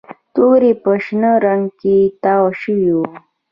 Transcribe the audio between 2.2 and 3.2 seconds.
تاو شوي وو